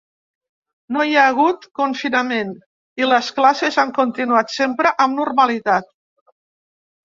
[0.95, 2.55] No hi ha hagut confinament
[3.03, 5.97] i les classes han continuat sempre amb normalitat.